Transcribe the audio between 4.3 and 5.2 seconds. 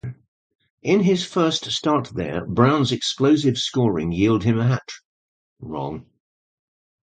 him a hat-trick.